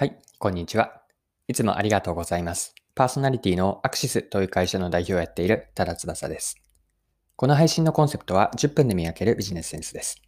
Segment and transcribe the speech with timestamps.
[0.00, 1.02] はい、こんにちは。
[1.46, 2.74] いつもありがとうございます。
[2.94, 6.56] パーソナリティのアクシスという会社の代表をやっている多田翼です。
[7.36, 10.22] この配信のコンセプトは10分で磨けるビジネスセンスです。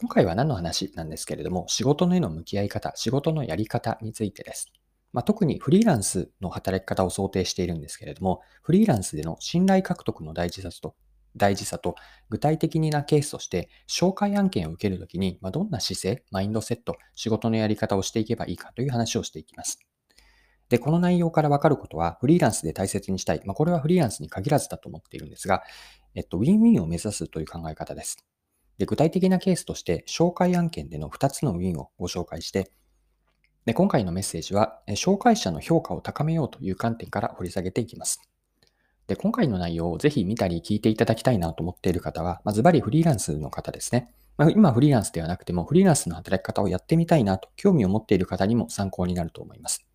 [0.00, 4.72] 今回は何の話なんですけれども、仕事のへの向き合い方、仕事のやり方についてです。
[5.12, 10.94] まあ、特にフリーランスの働き方を想定しているんですけれども、フリーランスでの信頼獲得の大事さと
[11.36, 11.96] 大事さと
[12.30, 19.78] 具体的なケースとして紹介案件を受けるときに、まあ、どんな姿勢、マインドセット、仕事のやり方をしていけばいいかという話をしていきます。
[20.68, 23.42] で、この内容からわかることは、フリーランスで大切にしたい。
[23.44, 25.62] まあ、これはフリーランスに限らずだと思っているんですが、
[26.14, 28.24] えっと、ウィンウィンを目指すという考え方です。
[28.78, 32.72] で、具体的なケースとして、紹介案件での2つのウィンをご紹介して、
[33.66, 38.20] で今回のメッセージは、紹介者の評価を高めようという観点から掘り下げていきます。
[39.06, 44.10] で、今回の内容をぜひ見たり聞いていただきたいなと思っている方は、まずバリフリーランスの方ですね。
[44.36, 49.86] まあ、今フリーランスではなくても、フリーランスの働き方をやってみたいなと興味を持っている方にも参考になると思います。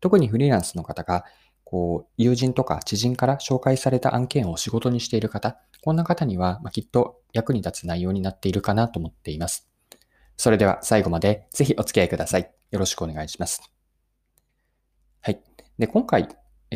[0.00, 1.24] 特にフリーランスの方が、
[1.64, 9.68] こう、友人とか知人から紹介された案件を仕事にしている方、こんな方には、まきっと役に立つ内容になっているかなと思っています。
[10.36, 12.50] それでは最後までぜひお付き合いください。
[12.70, 13.72] よろしくお願いします。
[15.20, 15.40] はい。
[15.78, 16.28] で、今回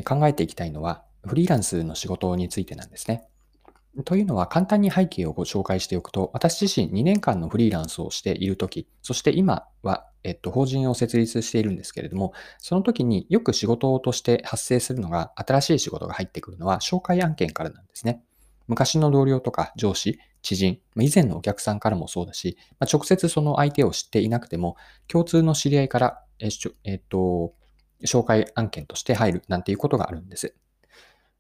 [0.05, 3.25] 考えていきたいのは、フリーランスの仕事についてなんですね。
[4.05, 18.23] というのは簡単に背景をご紹介しておくと、私自身2年間のフリーランスをしているとき、そして今は、えっと、法人を設立しているんですけれども、その時によく仕事として発生するのが、新しい仕事が入ってくるのは紹介案件からなんですね。
[18.67, 24.77] 昔の同僚とか上司、知人、以前のお客さんからもそうだしま、直接その相手を知っていなくても、
[25.07, 26.49] 共通の知り合いから、え
[26.95, 27.53] っと、
[28.07, 30.55] 紹介案件として入るなんていうことがあるんです。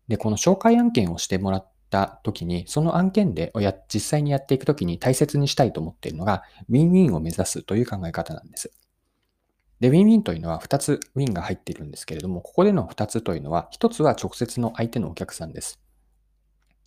[0.08, 8.72] で、この紹介案件をしてもらった時に、その案件でや実際にやっていく時に大切にしたいと思っているのが、ウィンウィンを目指すという考え方なんです。
[9.80, 15.80] で、ウィンウィンというのは2つウィンが入っているんですけれども、ここでの2つというのは、1つは直接の相手のお客さんです。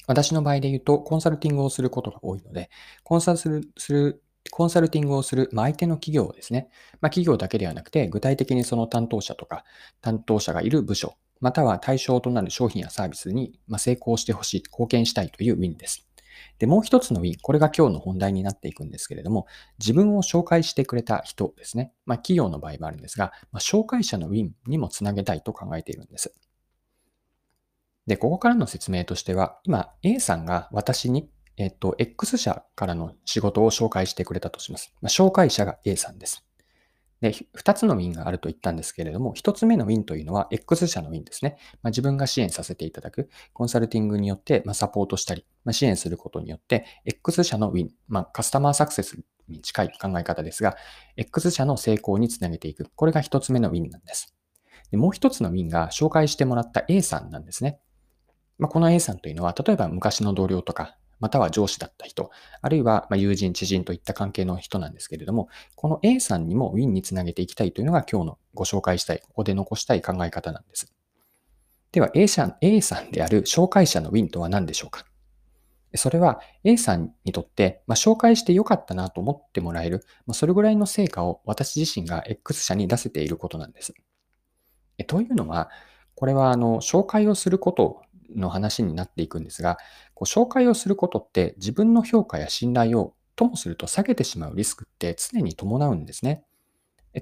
[0.08, 2.70] 私の場合で言うと、コンサルティングをすることが多いので、
[3.04, 6.70] コンサルする、するコンサルティングをする、まあ、相手の企業ですね。
[7.02, 9.66] まあ、企業だけではなくて、具体的にその担当者とか、
[10.02, 16.08] 担当者がいる部署、または対象となる商品やサービスに成功してほしい、貢献したいというウィンです。
[16.60, 19.48] で、もう一つのウィン、これが今日の本題になっていくんですけれども、
[19.80, 21.94] 自分を紹介してくれた人ですね。
[22.06, 26.34] まあ、企業の場合もあるんですが、まあ、紹介者のウィンにもつなげたいと考えているんです。
[28.08, 34.94] で、ここからの説明としては、今 A さんが私に、えっと、X 社からの仕事を紹介してくれたとします。
[35.02, 36.45] まあ、紹介者が A さんです。
[37.26, 41.58] で、2つのウィンがあると言ったんですけれども、1つ目のウィンというのは X 社のウィンですね。
[41.82, 50.78] まあ、自分が支援させていただく、コンサルティングによって、まサポートしたり、ま支援することによって、X 社のウィン、まあ、カスタマーサクセスに近い考え方ですが、
[51.18, 52.92] X 社の成功につなげていく。
[52.96, 54.36] これが1つ目のウィンなんです。
[54.92, 57.80] でもう1つのウィンが紹介してもらった A さんなんですね。
[58.60, 62.30] まあ、この A さんというのは、例えば昔の同僚とか、または上司だった人、
[62.62, 70.94] あるいは友人、知人といった関係の人なんですけれども、この A さんにもウィンにつなげていきたいというのが今日のご紹介したい、ここで残したい考え方なんです。
[71.92, 75.06] では A さん A さんである紹介者のウィンとは何でしょうか？
[75.98, 83.94] それは A さんにとって、まあ、紹介してよかったなと思ってもらえる、まあ、それぐらいの成果を私自身が X 社に出せていることなんです。
[85.08, 85.70] というのは、
[86.16, 88.02] これはあの紹介をすること
[88.36, 89.78] の話になっていくんですが、
[90.14, 96.44] こう紹介をすることって自分の評価や信頼をともすると下げてしまうリスクって常に伴うんですね。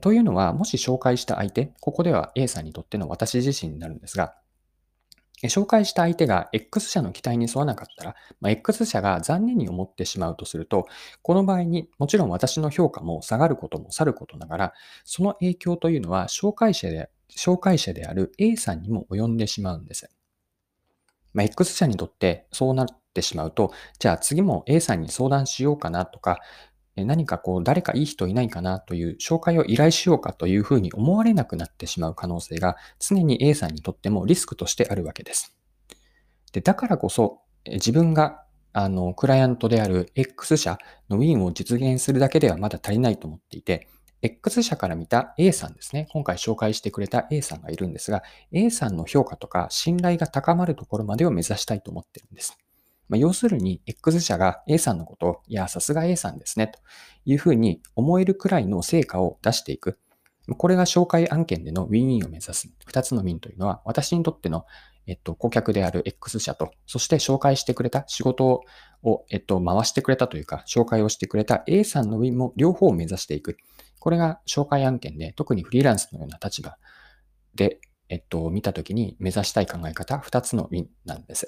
[0.01, 4.35] というのは、もし紹介した相手、ここでは A さんにとっての私自身になるんですが、
[5.43, 10.87] 紹介した相手が X 社の期待に沿わなかったら、まあ、X 社が残念に思ってしまうとすると、
[11.21, 20.09] この場合にもちろん私の評価も下がることもさることながら、その影響というのは紹介者で紹介者である A さんにも及んでしまうんです。
[21.33, 26.39] まあ、X 社にとってそうなってしまうと、じゃあ次も A さんに相談しようかなとか、
[26.95, 35.57] 何かこう誰かいい人いないかなという紹介を依頼しようかというふうに思われなくなってしまう可能性が常に A さんにとってもリスクとしてあるわけです。
[36.51, 38.43] でだからこそ自分が
[38.73, 40.77] あのクライアントである X 社
[41.09, 43.87] のウィンを実現するだけではまだ足りないと思っていて、
[44.25, 46.07] X 社から見た A さんですね。
[46.13, 48.23] 今回紹介してくれた A さんがいるんですが、
[48.53, 52.57] A さんの評価とか信頼が高まるところまでを目指したいと思ってるんです。
[53.09, 56.79] まあ、要するに、X 社が A さんのことを、いや、さすが A さんですね、と
[57.25, 59.99] いうふうに思えるくらいの成果を出していく。
[60.57, 62.69] これが紹介案件でのウィンウィンを目指す。
[62.85, 64.65] 二つのウィンというのは、私にとっての、
[65.05, 68.61] えっと、顧客である X 社と、そして紹介してくれた仕事
[69.03, 73.57] を、えっと、回してくれたというか、紹介をしてくれた A さんのウィンも両方を目指していく。
[74.03, 76.77] これが紹介案件で、特にフリーランスのような立場
[77.55, 77.79] で、
[78.09, 81.47] えっと、見たときに目指したい考え方、2つのウィンなんです。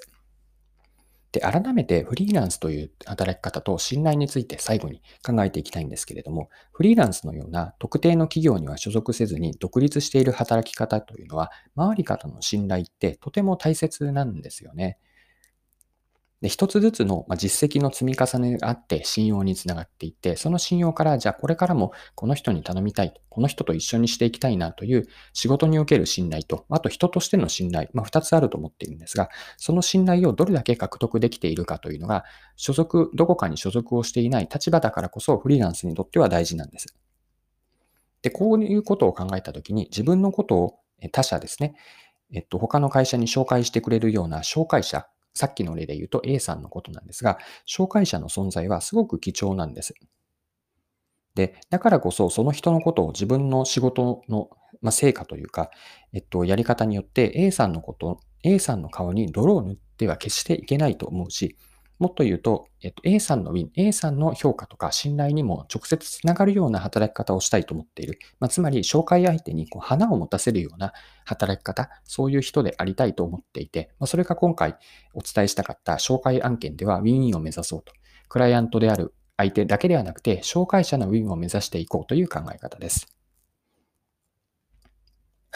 [1.32, 14.96] で、改めてフリーランスという働き方と信頼について最後に考えていきたいんですけれども、フリーランスのような特定の企業には所属せずに独立している働き方というのは、周り方の信頼ってとても大切なんですよね。
[16.42, 32.24] で、一つずつの実績の積み重ねがあって信用につながっていって、その信用から、じゃあこれからもこの人に頼みたい、この人と一緒にしていきたいなという仕事における信頼と、あと人としての信頼、まあ二つあると思っているんですが、その信頼をどれだけ獲得できているかというのが、
[32.56, 36.94] 所属、どこかに所属をしていない立場だからこそフリーランスにとっては大事なんです。
[38.20, 40.78] で、こういうことを考えたときに、自分のことを
[41.12, 41.76] 他社ですね、
[42.32, 45.06] えっと、他の会社に紹介してくれるような紹介者、
[45.36, 47.38] さっきの例で言うと A さんのことなんですが、
[47.68, 49.94] 紹介者の存在はすごく貴重なんです。
[51.34, 54.48] で、だからこそその人のことを自分の仕事の、
[54.80, 55.70] まあ、成果というか、
[56.14, 61.56] えっと、やり方によって A さんのこと、A さんの顔に泥を塗っては決していけないと思うし、
[61.98, 68.18] もっと言うと、えっと、A さんのウィン、A さんの評価とか信頼にも直接つながるような働き方をしたいと思っている。
[68.38, 70.92] まあ、つまり、紹介相手にこう花を持たせるような
[71.24, 74.76] 働き方、そういう人でありたいと思っていて、まあ、それが今回
[75.14, 77.92] お伝えしたかった紹介案件ではウィンを目指そうと。
[78.28, 83.15] クライアントである相手だけではなくて、紹介者のウィンを目指していこうという考え方です。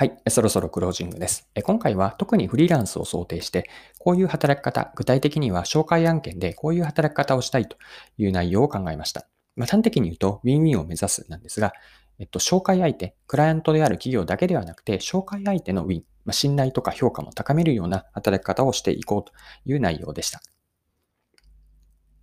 [0.01, 0.17] はい。
[0.31, 1.47] そろそろクロージングです。
[1.63, 3.69] 今回は特にフリーランスを想定して、
[3.99, 7.77] こういう働き方、具体的には紹介案件でこういう働き方をしたいと
[8.17, 9.29] いう内容を考えました。
[9.57, 11.75] まあ、端的に言うと、ウィンウィンを目指すなんですが、
[12.19, 19.35] えっと、紹介相手、クライアントである企業だけではなくて、紹介相手のウィン、まあ、信頼とか評価も高めるような働き方をしていこうと
[19.67, 20.41] いう内容でした。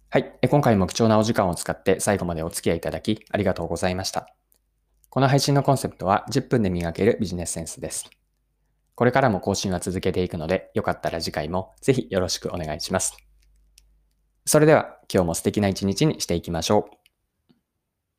[0.09, 0.33] はい。
[0.49, 4.33] 今回も貴重なお時間を使って最後までお付き合いいただきありがとうございました。
[5.09, 8.09] この配信のコンセプトは10分で磨けるビジネスセンスです。
[8.95, 13.15] これからも更新は続けていくので、よかったら次回もぜひよろしくお願いします。
[14.45, 16.96] それでは今日も素敵な一日にしていきましょう。